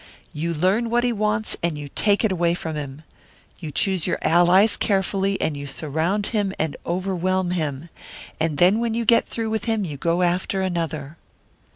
[0.33, 3.03] You learn what he wants, and you take it away from him.
[3.59, 7.89] You choose your allies carefully, and you surround him and overwhelm him;
[8.39, 11.17] then when you get through with him, you go after another."